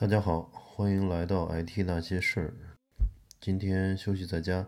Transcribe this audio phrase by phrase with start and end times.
[0.00, 2.54] 大家好，欢迎来到 IT 那些事儿。
[3.38, 4.66] 今天休息在家，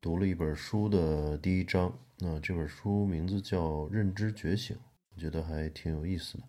[0.00, 1.98] 读了一本书的第一章。
[2.20, 4.74] 那这本书名字叫《认知觉醒》，
[5.14, 6.44] 我觉得还挺有意思的。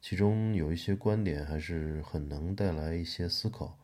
[0.00, 3.76] 其中有一些观点还是很能带来一些思考。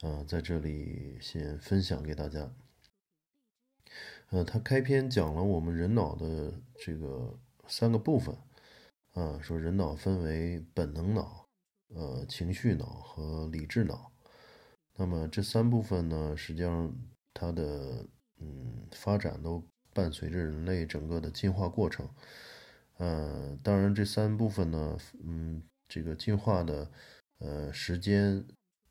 [0.00, 2.50] 啊，在这里先分享给大家。
[4.30, 7.38] 呃，他开篇讲了我们人脑的这个
[7.68, 8.36] 三个部分。
[9.12, 11.47] 啊，说人脑分为本能脑。
[11.94, 14.12] 呃，情绪脑和理智脑，
[14.96, 16.94] 那么这三部分呢，实际上
[17.32, 18.06] 它的
[18.40, 22.08] 嗯发展都伴随着人类整个的进化过程。
[22.98, 26.90] 呃，当然这三部分呢，嗯，这个进化的
[27.38, 28.44] 呃时间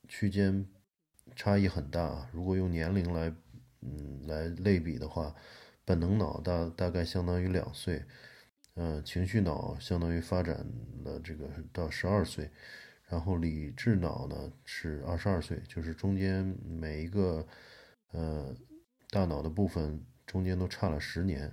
[0.07, 0.65] 区间
[1.35, 2.27] 差异很大。
[2.31, 3.33] 如果用年龄来
[3.81, 5.35] 嗯来类比的话，
[5.85, 8.03] 本能脑大大概相当于两岁，
[8.73, 10.65] 呃，情绪脑相当于发展
[11.03, 12.49] 了这个到十二岁。
[13.09, 17.47] 然后理智脑呢是二十二岁，就是中间每一个
[18.11, 18.53] 呃
[19.09, 21.49] 大脑的部分中间都差了十年。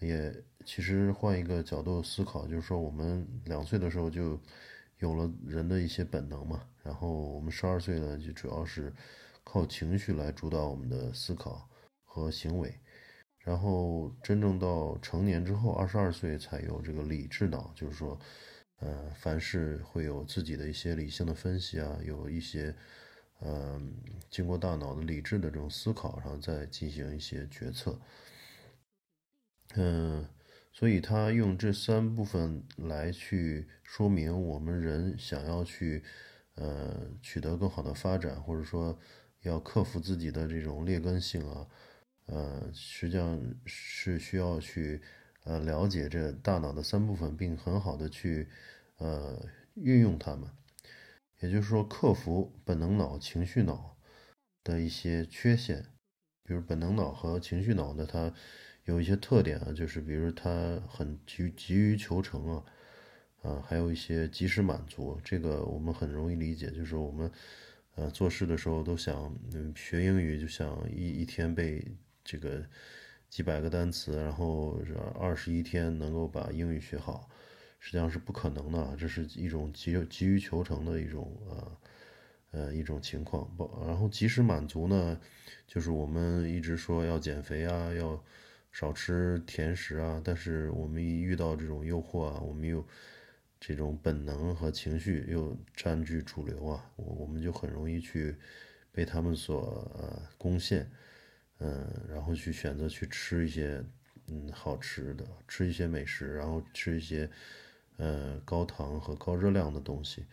[0.00, 4.40] 也其实换一个角度思考，就是说我们两岁的时候就
[4.96, 8.90] 有了人的一些本能嘛，然后我们十二岁呢就主要是
[9.44, 11.68] 靠情绪来主导我们的思考
[12.04, 12.74] 和行为，
[13.40, 18.18] 然后真正到成年之后，二十二岁才有这个理智脑，就是说。
[18.80, 22.74] 呃，凡事会有自己的一些理性的分析啊，有一些，
[23.42, 23.94] 嗯，
[24.30, 27.98] 经过大脑的理智的这种思考，然后再进行一些决策。
[29.74, 30.26] 嗯，
[30.72, 36.02] 所以他用这三部分来去说明我们人想要去，
[36.54, 38.98] 呃，取得更好的发展，或者说
[39.42, 41.66] 要克服自己的这种劣根性啊，
[42.24, 45.02] 呃，实际上是需要去。
[45.44, 48.46] 呃，了解这大脑的三部分，并很好的去，
[48.98, 49.42] 呃，
[49.74, 50.48] 运用它们，
[51.40, 53.96] 也就是说，克服本能脑、情绪脑
[54.62, 55.86] 的一些缺陷。
[56.44, 58.32] 比如本能脑和情绪脑的，它
[58.84, 62.64] 有一些特点啊，就是比如它很急急于求成啊，
[63.42, 65.18] 啊，还有一些及时满足。
[65.24, 67.30] 这个我们很容易理解，就是我们，
[67.94, 71.82] 呃，做事的时候都想，嗯，学英语就想一一天背
[72.22, 72.62] 这个。
[73.30, 74.76] 几百个单词，然后
[75.18, 77.30] 二十一天能够把英语学好，
[77.78, 78.96] 实际上是不可能的。
[78.98, 81.78] 这是一种急急于求成的一种呃
[82.50, 83.48] 呃一种情况。
[83.56, 85.18] 不，然后及时满足呢，
[85.64, 88.20] 就是我们一直说要减肥啊，要
[88.72, 92.84] 少吃甜食啊，但是我们一遇到这种诱惑啊，我们又
[93.60, 98.34] 这种本能和情绪又占据主流啊，我我们就很容易去
[98.90, 100.90] 被他们所呃攻陷。
[101.60, 103.84] 嗯，然后去选择去吃一些
[104.28, 107.30] 嗯好吃的，吃一些美食，然后吃一些
[107.98, 110.24] 呃高糖和高热量的东西，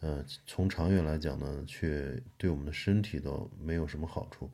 [0.00, 4.48] 呃，从长远来讲呢，却对我们的身体都没有什么好处。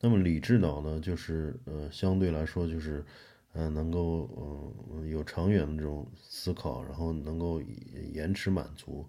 [0.00, 3.04] 那么理智脑呢，就是呃相对来说就是
[3.52, 4.28] 呃能够
[4.90, 7.60] 嗯有长远的这种思考，然后能够
[8.10, 9.06] 延迟满足，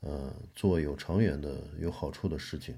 [0.00, 2.76] 呃做有长远的有好处的事情。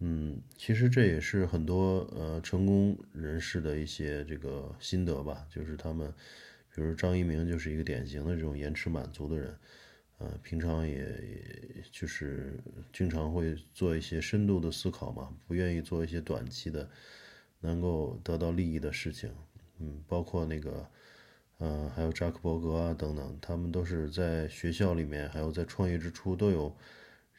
[0.00, 6.08] 嗯，其实这也是很多呃成功人士的一些这个心得吧，就是他们，
[6.72, 9.58] 比如张一鸣就是一个典型的这种延迟满足的人，
[10.18, 11.04] 呃，平常也
[11.90, 12.60] 就是
[12.92, 16.88] 经常会做一些深度的思考嘛，不愿意做一些短期的
[17.58, 19.28] 能够得到利益的事情。
[19.80, 20.88] 嗯，包括那个，
[21.58, 26.72] 呃，还有扎克伯格啊等等，他们都是在学校里面，还有在创业之初都有。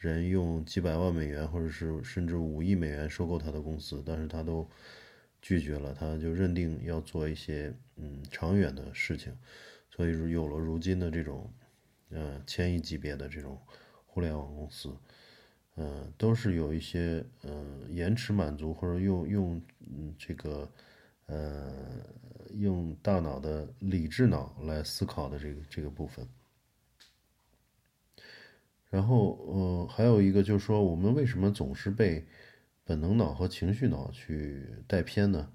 [0.00, 4.66] 人用几百万美元，或者是甚至五亿美元收购他的公司，但是他都
[5.42, 9.36] 拒绝了，他就认定要做一些嗯长远的事情，
[9.90, 11.52] 所以有了如今的这种
[12.08, 13.60] 呃千亿级别的这种
[14.06, 14.90] 互联网公司，
[15.74, 20.66] 呃都是有一些呃延迟满足或者用用嗯这个
[21.26, 21.70] 呃
[22.54, 26.26] 用大脑的理智脑来思考的这个这个部分。
[28.90, 32.26] 然后，呃，还有一个就是说，我们为什么总是被
[32.84, 35.48] 本能脑和情绪脑去带偏呢？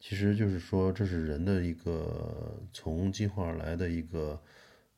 [0.00, 4.42] 其实就是说，这是人的一个从进化而来的一个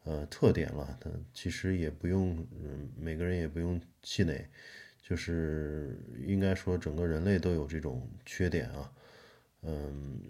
[0.04, 0.96] 呃特点了。
[0.98, 4.48] 它其实也不用，嗯，每个人也不用气馁，
[5.02, 8.90] 就是应该说，整个人类都有这种缺点啊。
[9.60, 10.20] 嗯，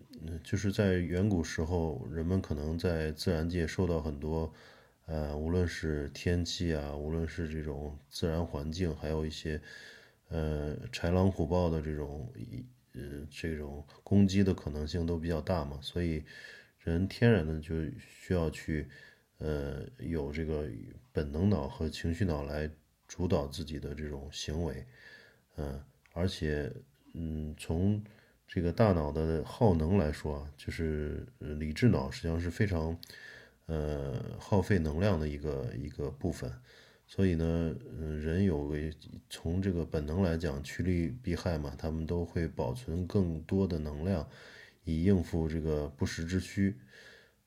[0.43, 4.53] 就是在远古时候，人们可能在自然界受到很多。
[5.07, 9.61] 呃，无论是天气啊，无论是这种自然环境，还有一些
[10.29, 12.33] 呃豺狼虎豹的这种
[12.93, 16.25] 呃这种攻击的可能性都比较大嘛，所以
[16.79, 18.89] 人天然的就需要去
[19.39, 20.69] 呃，有这个
[21.13, 22.71] 本能脑和情绪脑来
[23.07, 24.87] 主导自己的这种行为，
[25.57, 26.73] 嗯，而且，
[27.13, 28.03] 嗯，从
[28.47, 32.99] 这个大脑的耗能来说啊，就是理智脑实际上是非常，
[33.67, 36.53] 呃，耗费能量的一个一个部分，
[37.07, 38.93] 所以呢，嗯，人有为
[39.31, 44.29] 从这个本能来讲，趋利避害嘛，他们都会保存更多的能量，
[44.85, 46.77] 以应付这个不时之需。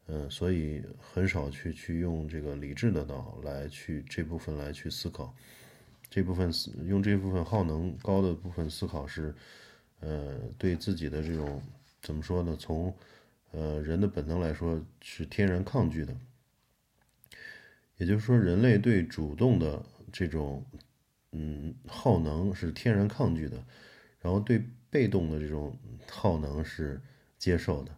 [0.07, 5.35] 嗯，所以很少去去用这个理智的脑来去这部分来去思考，
[6.09, 9.35] 这部分思用这部分耗能高的部分思考是，
[9.99, 11.61] 呃，对自己的这种
[12.01, 12.55] 怎么说呢？
[12.57, 12.95] 从
[13.51, 16.15] 呃人的本能来说是天然抗拒的，
[17.97, 20.63] 也就是说，人类对主动的这种
[21.31, 23.63] 嗯耗能是天然抗拒的，
[24.19, 25.75] 然后对被动的这种
[26.09, 27.01] 耗能是
[27.37, 27.95] 接受的。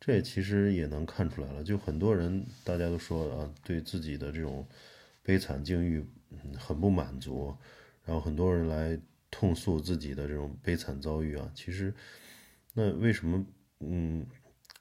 [0.00, 4.66] 这其实也能看出来了，就很多人大家都说啊，对自己的这种
[5.22, 6.04] 悲惨境遇
[6.58, 7.56] 很不满足，
[8.04, 8.98] 然后很多人来
[9.30, 11.50] 痛诉自己的这种悲惨遭遇啊。
[11.54, 11.92] 其实，
[12.74, 13.44] 那为什么？
[13.80, 14.24] 嗯，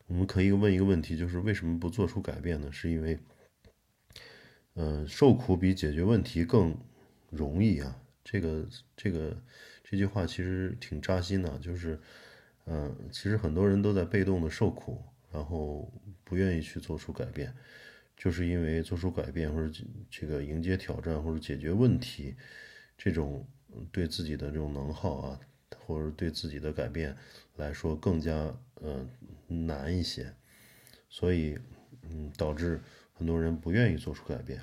[0.07, 2.71] 我们可以问一个问题，就是为什么不做出改变呢？
[2.71, 3.19] 是因为，
[4.75, 6.77] 嗯，受苦比解决问题更
[7.29, 8.01] 容易啊。
[8.23, 9.35] 这个这个
[9.83, 11.99] 这句话其实挺扎心的，就是。
[12.67, 14.99] 嗯，其实很多人都在被动的受苦，
[15.31, 15.87] 然后
[16.23, 17.53] 不愿意去做出改变，
[18.17, 19.71] 就是因为做出改变或者
[20.09, 22.35] 这个迎接挑战或者解决问题，
[22.97, 23.47] 这种
[23.91, 25.39] 对自己的这种能耗啊，
[25.85, 27.15] 或者对自己的改变
[27.57, 29.07] 来说更加呃
[29.47, 30.33] 难一些，
[31.09, 31.57] 所以
[32.03, 32.81] 嗯导致
[33.13, 34.61] 很多人不愿意做出改变。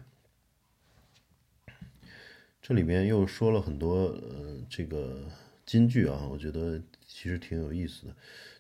[2.61, 5.29] 这里面又说了很多呃这个
[5.67, 6.83] 金句啊，我觉得。
[7.15, 8.17] 其实挺有意思的，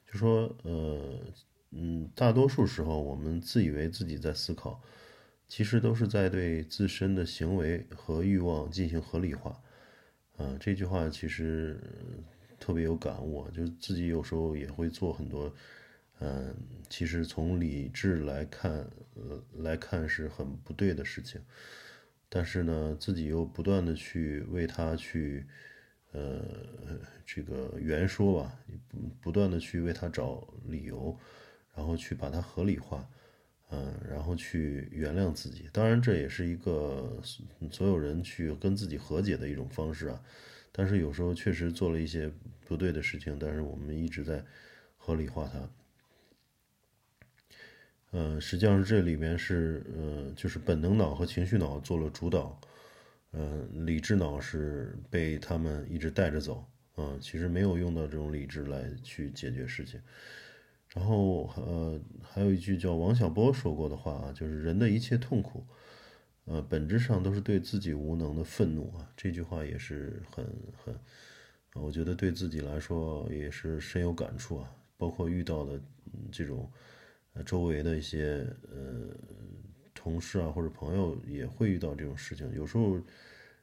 [0.07, 1.19] 就说，呃，
[1.71, 4.81] 嗯，大多数时候我们自以为自己在思考，
[5.49, 9.59] 其实都是在对自身的行为和欲望进行合理化。
[10.37, 11.81] 啊，这句话其实
[12.63, 15.53] 特别有感悟，就自己有时候也会做很多，
[16.21, 16.55] 嗯，
[16.89, 18.71] 其实从理智来看，
[19.17, 21.41] 呃，来看是很不对的事情，
[22.29, 25.45] 但是呢，自己又不断的去为他去。
[26.15, 26.45] 呃，
[27.25, 31.19] 这个原说吧，不不断的去为他找理由，
[31.75, 33.09] 然后去把它合理化，
[33.71, 35.71] 嗯，然后去原谅自己。
[35.73, 37.19] 当然，这也是一个
[37.71, 40.21] 所有人去跟自己和解的一种方式啊。
[40.73, 42.33] 但是有时候确实做了一些
[42.67, 44.43] 不对的事情，但是我们一直在
[44.97, 45.71] 合理化它。
[48.13, 52.59] 嗯，实际上是这里面是，呃，就是本能脑和情绪脑做了主导。
[53.33, 56.63] 嗯，理智脑是被他们一直带着走，
[56.99, 59.99] 嗯，其实没有用到这种理智来去解决事情。
[60.95, 65.65] 然后，呃，还有一句叫王小波说过的话啊，就是人的一切痛苦，
[66.45, 69.11] 呃，本质上都是对自己无能的愤怒啊。
[69.17, 70.45] 这句话也是很
[70.77, 70.95] 很，
[71.75, 74.75] 我觉得对自己来说也是深有感触啊。
[74.97, 75.81] 包括遇到的
[76.31, 76.71] 这种，
[77.33, 79.17] 呃，周围的一些呃。
[79.95, 82.53] 同事啊，或者朋友也会遇到这种事情。
[82.57, 83.01] 有时候，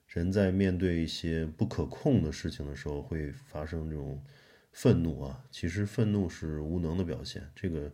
[0.08, 4.24] 人在面对一些不可控的事情的时候，会发生这种
[4.72, 5.44] 愤怒啊。
[5.52, 7.92] 其实，愤怒是无能的表现，这个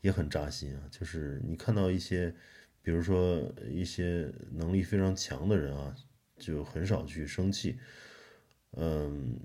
[0.00, 0.82] 也很扎心啊。
[0.90, 2.34] 就是你看到一些，
[2.84, 5.92] 比如说一些能力非常强的人啊，
[6.38, 7.76] 就很少去生气，
[8.76, 9.36] 嗯，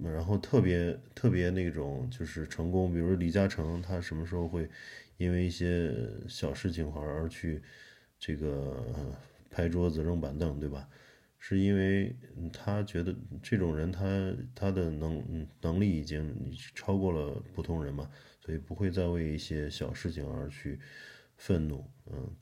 [0.00, 4.70] 然后特别特别那种就是成功，比如李嘉诚，他什么时候会？
[5.18, 5.94] 因为一些
[6.28, 7.62] 小事情而去
[8.18, 8.84] 这个
[9.50, 10.86] 拍桌子扔板凳，对吧？
[11.38, 12.14] 是因为
[12.52, 16.34] 他觉得这种人他他的能能力已经
[16.74, 18.10] 超过了普通人嘛，
[18.44, 20.78] 所以不会再为一些小事情而去
[21.36, 21.84] 愤怒。
[22.10, 22.36] 嗯，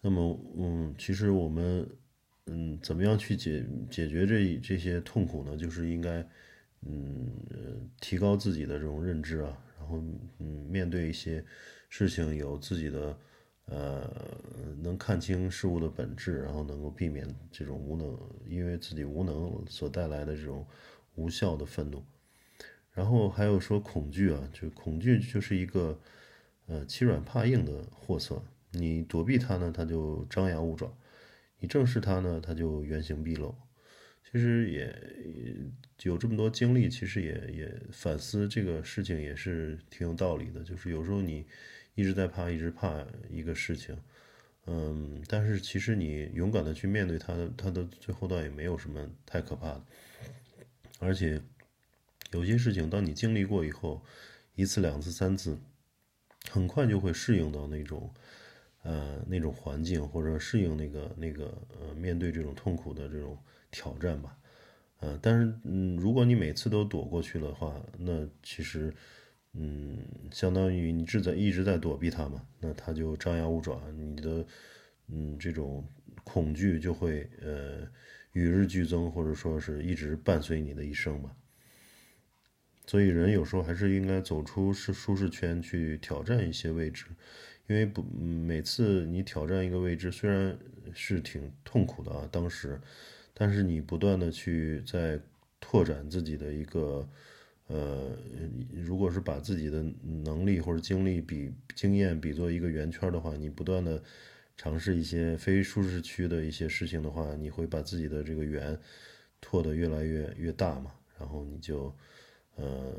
[0.00, 1.88] 那么嗯，其实我们
[2.46, 5.56] 嗯，怎么样去解解决这这些痛苦呢？
[5.56, 6.26] 就是应该
[6.80, 9.56] 嗯，提高自己的这种认知啊。
[9.78, 10.02] 然后，
[10.38, 11.44] 嗯，面对一些
[11.88, 13.18] 事情，有自己的，
[13.66, 14.08] 呃，
[14.80, 18.16] 能看清事物的本质，然后能够避免这种无能，
[18.46, 20.64] 因为自己无能所带来的这种
[21.16, 22.02] 无效的愤怒。
[22.92, 25.98] 然后还有说恐惧啊，就恐惧就是一个，
[26.66, 28.42] 呃，欺软怕硬的货色。
[28.70, 30.88] 你躲避它呢，它就张牙舞爪；
[31.58, 33.54] 你正视它呢，它就原形毕露。
[34.30, 34.96] 其实也
[36.04, 40.64] 有这么多经历，其实也也反思这个事情也是挺有道理的。
[40.64, 41.44] 就是有时候你
[41.94, 43.94] 一直在怕，一直怕一个事情，
[44.64, 49.84] 嗯，但是其实你勇敢的去面对它，它的最后倒也没有什么太可怕的。
[50.98, 51.42] 而且
[52.30, 54.02] 有些事情，当你经历过以后，
[54.54, 55.58] 一次、两次、三次，
[56.50, 58.10] 很快就会适应到那种
[58.82, 63.38] 呃那种环境，或者适应那个那个呃面对这种痛苦的这种
[63.70, 64.36] 挑战吧。
[65.00, 68.92] 呃，但是嗯，如果你每次都躲过去的话，那其实
[69.54, 69.98] 嗯，
[70.30, 74.46] 相当于你是在一直在躲避它嘛，那它就张牙舞爪，你的
[75.08, 75.84] 嗯这种
[76.22, 77.86] 恐惧就会呃
[78.32, 81.34] 与日俱增，或者说是一直伴随你的一生吧。
[82.84, 87.06] 所以人有时候还是应该走出是舒适圈，去挑战一些位置，
[87.68, 90.58] 因为不每次你挑战一个位置，虽然
[90.92, 92.78] 是挺痛苦的啊，当时，
[93.32, 95.18] 但是你不断的去在
[95.60, 97.08] 拓展自己的一个，
[97.68, 98.10] 呃，
[98.74, 99.82] 如果是把自己的
[100.24, 104.02] 能力或者经历比经验比作一个圆圈的话，你不断的
[104.56, 108.76] 尝试一些非舒适区的一些事情的话，你会把自己的这个圆
[109.40, 111.94] 拓得越来越越大嘛，然后你就。
[112.56, 112.94] 呃，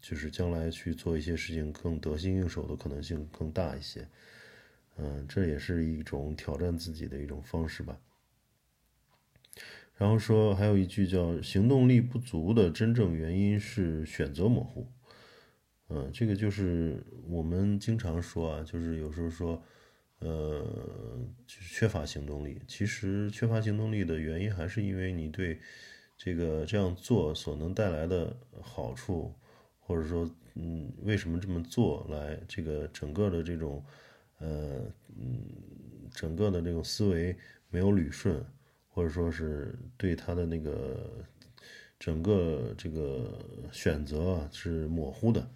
[0.00, 4.06] 就是将来去做一些事情更得心应手的可能性更大一些，
[4.96, 7.98] 嗯，这也是一种挑战自己的一种方式吧。
[9.96, 14.86] 然后说还有一句叫“行动力不足的真正原因是选择模糊”，
[15.90, 19.62] 嗯，这个就是我们经常说啊，就是有时候说，
[20.20, 20.64] 呃，
[21.46, 22.62] 缺乏行动力。
[22.66, 25.58] 其实缺乏行动力的原因还是因为你对。
[26.22, 29.34] 这个这样做所能带来的好处，
[29.78, 32.38] 或者说，嗯，为什么这么做来？
[32.46, 33.82] 这个整个的这种，
[34.36, 34.84] 呃，
[35.16, 35.40] 嗯，
[36.12, 37.34] 整个的这种思维
[37.70, 38.44] 没有捋顺，
[38.90, 41.24] 或者说是对他的那个
[41.98, 43.38] 整个这个
[43.72, 45.50] 选择啊是模糊的，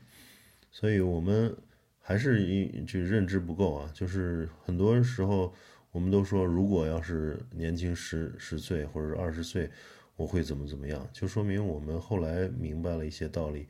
[0.71, 1.55] 所以我们
[1.99, 3.91] 还是一就认知不够啊。
[3.93, 5.53] 就是很多时候
[5.93, 9.71] 我们都说，如果要是年轻十十岁或者二十岁。
[10.17, 11.09] 我会怎么怎么样？
[11.13, 13.69] 就说明我们后来明白了一些道理，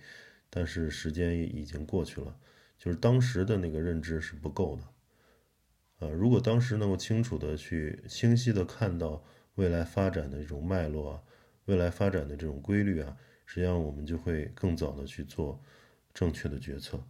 [0.50, 2.36] 但是时间已经过去了，
[2.78, 4.82] 就是当时的那个认知是不够的。
[6.00, 9.24] 呃，如果当时能够清楚的去清晰的看到
[9.54, 11.22] 未来发展的这种脉络啊，
[11.64, 15.62] 未来发展的这种规律啊，实际上我们就会更早的去做
[16.12, 17.02] 正确的决策。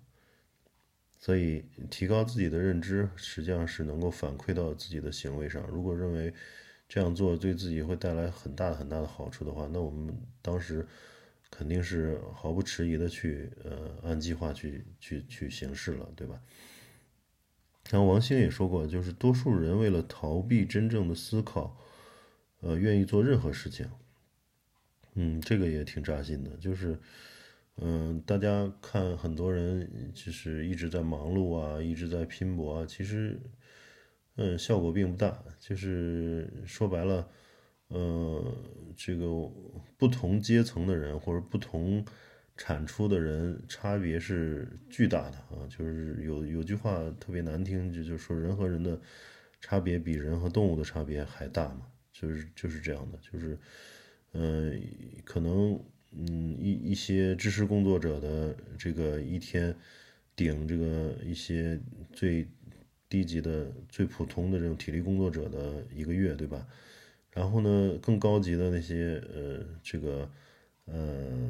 [1.18, 5.66] 所以，提高自己的认知，实际上是能够反馈到自己的行为上。
[5.68, 6.34] 如果认为，
[6.86, 10.86] 这样做对自己会带来很大很大的好处的话，那我们当时
[11.50, 16.40] 肯定是毫不迟疑的去呃按计划去去去行事了，对吧？
[17.90, 21.76] 然后王兴也说过，就是多数人为了逃避真正的思考，
[22.60, 23.88] 呃，愿意做任何事情。
[25.14, 26.98] 嗯，这个也挺扎心的，就是
[27.76, 33.40] 嗯，大家看很多人就是一直在忙碌啊，一直在拼搏啊，其实。
[34.36, 37.28] 嗯，效果并不大，就是说白了，
[37.86, 38.42] 呃，
[38.96, 39.26] 这个
[39.96, 42.04] 不同阶层的人或者不同
[42.56, 45.62] 产出的人差别是巨大的啊。
[45.68, 49.00] 就是有有句话特别难听，就就说人和人的
[49.60, 51.86] 差别比人和动物的差别还大嘛。
[52.12, 53.56] 就是就是这样的，就是
[54.32, 54.82] 嗯，
[55.24, 59.72] 可能嗯一一些知识工作者的这个一天
[60.34, 61.80] 顶这个一些
[62.12, 62.48] 最。
[63.14, 66.66] 低级的、最普通的这种体力工作者的一个月，对吧？
[67.30, 70.28] 然后呢，更高级的那些呃，这个
[70.86, 71.48] 呃，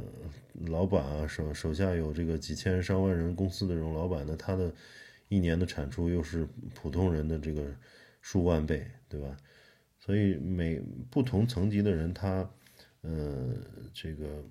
[0.67, 4.71] 老板啊，手手下有这个几千上万人公司的这种老板呢，他的
[5.31, 7.75] 一年的产出又是普通人的这个
[8.21, 9.35] 数万倍，对吧？
[9.99, 10.79] 所以每
[11.11, 12.47] 不同层级的人，他
[13.01, 13.55] 呃，
[13.95, 14.45] 这个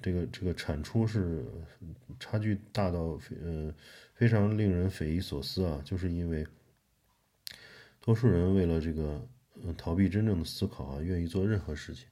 [0.00, 1.44] 这个这个产出是
[2.18, 3.74] 差距大到非呃。
[4.18, 5.80] 非常令人匪夷所思啊！
[5.84, 6.44] 就是因为
[8.00, 9.24] 多数人为了这个
[9.62, 12.08] 嗯逃避真正的思考啊，愿意做任何事情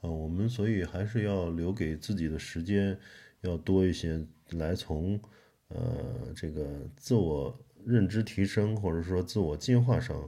[0.00, 0.08] 啊。
[0.08, 2.98] 我们所以还是要留给自己的时间
[3.42, 4.18] 要多一些，
[4.52, 5.20] 来从
[5.68, 10.26] 呃这个自我认知提升或者说自我进化上，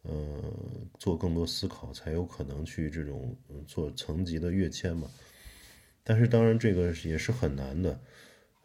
[0.00, 0.42] 呃
[0.98, 5.10] 做更多思考，才有可能去这种做层级的跃迁嘛。
[6.04, 7.98] 但是当然这个也是很难的。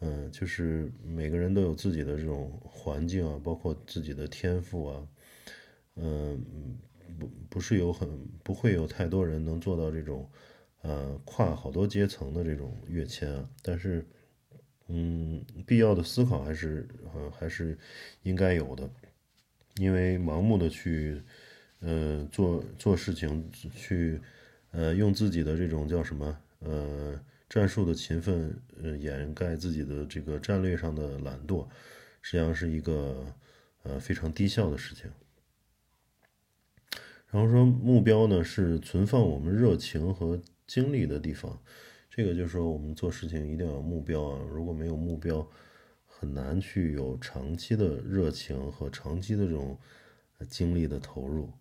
[0.01, 5.08] 嗯，就是每个人都有自己的这种环境啊，包括自己的天赋啊，
[5.96, 6.41] 嗯，
[7.19, 8.08] 不不是有很
[8.41, 10.29] 不会有太多人能做到这种，
[10.84, 13.50] 呃，跨好多阶层的这种跃迁啊。
[13.62, 14.05] 但是，
[14.88, 17.77] 嗯，必要的思考还是呃还是
[18.24, 18.89] 应该有的，
[19.75, 21.22] 因为盲目的去，
[21.81, 24.22] 呃，做做事情去，
[24.72, 27.19] 呃，用自己的这种叫什么，呃。
[27.49, 31.67] 战术的勤奋，呃，掩盖自己的这个战略上的懒惰，
[32.21, 33.25] 实际上是一个
[33.81, 35.09] 呃非常低效的事情。
[37.31, 41.59] 然后说目标呢是存放我们热情和精力的地方，
[42.07, 45.49] 这个就是说我们做事情一定要有目标啊，如果没有目标，
[46.05, 49.75] 很难去有长期的热情和长期的这种
[50.47, 51.51] 精力的投入。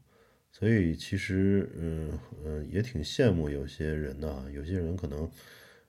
[0.51, 5.31] 所以其实，嗯呃，也挺羡慕有些人的，有些人可能，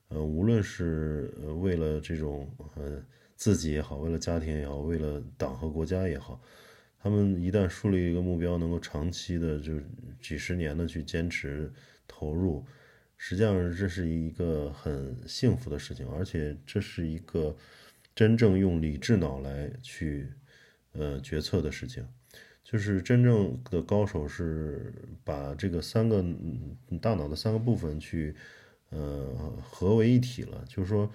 [0.10, 3.04] 呃，无论是为了这种呃
[3.36, 6.40] 自己也好，为了家庭也好，为了党和国家也好，
[7.02, 9.74] 他们一旦树立一个目标，能够长期的就
[10.22, 11.72] 几十年的去坚持
[12.08, 12.64] 投入，
[13.18, 17.56] 实际上这是一个很幸福的事情，而且这是一个
[18.14, 20.30] 真正用理智脑来去
[20.92, 22.06] 呃决策的事情。
[22.72, 26.24] 就是真正的高手是把这个三个
[27.02, 28.36] 大脑的三个部分去，
[28.92, 30.64] 呃，合为一体了。
[30.68, 31.10] 就是说，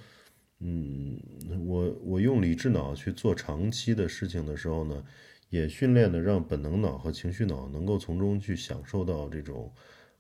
[0.59, 1.17] 嗯，
[1.65, 5.05] 我我用理智脑去做长期的事情的时候呢，
[5.49, 9.73] 也训练的让本能脑和情绪脑能够从中去享受到这种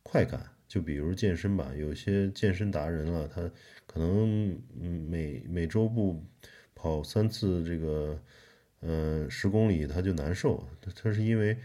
[0.04, 0.40] 快感。
[0.68, 3.50] 就比如健身吧，有些健身达人了，他
[3.88, 4.56] 可能
[5.08, 6.22] 每每周不
[6.76, 8.16] 跑三次这个。
[8.86, 10.62] 嗯，十公里他就难受，
[10.94, 11.56] 他是因为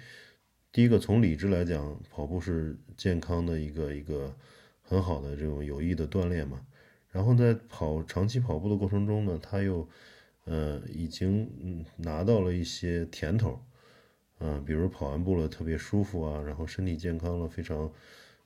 [0.71, 4.33] 第一个从理智来讲，跑步是健康的一个一个
[4.81, 6.65] 很好的这种有益的锻炼嘛。
[7.11, 9.85] 然后在跑长期跑步的过程中呢，他又
[10.45, 13.59] 呃已经拿到了一些甜头，
[14.39, 17.91] 嗯，比如跑完步了特别舒服啊，然后身体健康了，非常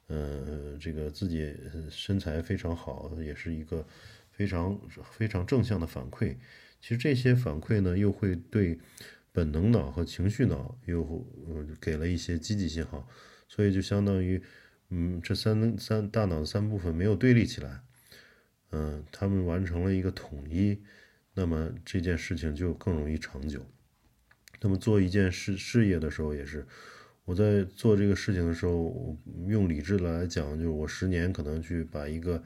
[0.08, 1.56] 呃这个自己
[1.92, 3.86] 身材非常好，也是一个
[4.32, 4.80] 非常
[5.12, 6.36] 非常正向的反馈。
[6.84, 8.78] 其实这些反馈呢，又会对
[9.32, 11.26] 本能脑和情绪脑又
[11.80, 13.08] 给了一些积极信号，
[13.48, 14.44] 所以就相当于，
[14.90, 17.80] 嗯，这三三大脑的三部分没有对立起来，
[18.72, 20.78] 嗯，他们完成了一个统一，
[21.36, 23.66] 那么这件事情就更容易长久。
[24.60, 26.68] 那么做一件事事业的时候也是，
[27.24, 32.44] 我在做这个事情的时候，用理智来讲，就是我十年可能去把一个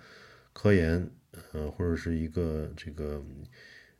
[0.54, 1.10] 科研，
[1.54, 3.26] 呃，或者是一个这个。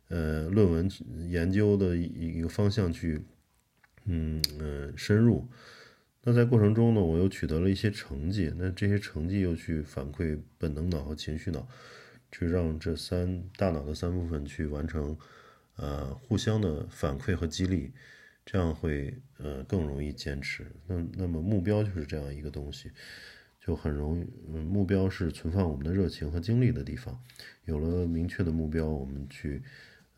[0.08, 0.88] 呃，论文
[1.28, 3.20] 研究的一一个方向去，
[4.06, 5.46] 嗯嗯深入。
[6.22, 8.52] 那在过程中呢，我又取得了一些成绩。
[8.56, 11.66] 那这些成绩又去反馈本能脑和情绪脑，
[12.32, 15.16] 去让这三大脑的三部分去完成，
[15.76, 17.92] 呃，互相的反馈和激励，
[18.44, 20.66] 这样会呃更容易坚持。
[20.86, 22.90] 那那么目标就是这样一个东西，
[23.60, 24.24] 就很容易。
[24.58, 27.18] 目标是存放我们的热情和精力的地方。
[27.64, 29.62] 有了明确的目标，我们去。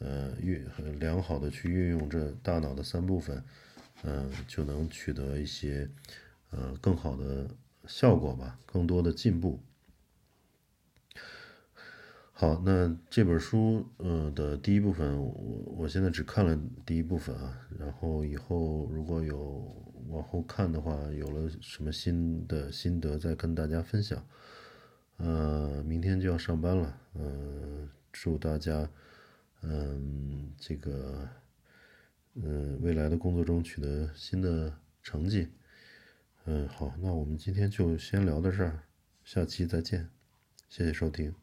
[0.00, 0.66] 呃，运
[0.98, 3.44] 良好的去运用这大脑的三部分，
[4.02, 5.86] 嗯，就能取得一些
[6.50, 7.46] 呃更好的
[7.86, 9.60] 效果吧，更多的进步。
[12.32, 15.30] 好，那这本书呃的第一部分，我
[15.76, 19.70] 我现在只看了第一部分啊，然后以后如果有
[20.08, 24.26] 往后看的话，有了什么新的心得再跟大家分享。
[25.18, 28.88] 呃，明天就要上班了，嗯，祝大家。
[29.62, 31.28] 嗯，这个，
[32.34, 35.48] 嗯，未来的工作中取得新的成绩。
[36.46, 38.82] 嗯，好，那我们今天就先聊到这儿，
[39.24, 40.08] 下期再见，
[40.68, 41.34] 谢谢收听。